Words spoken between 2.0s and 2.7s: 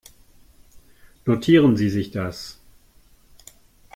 das.